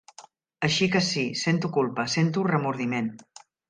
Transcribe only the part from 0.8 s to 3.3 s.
que sí, sento culpa, sento remordiment.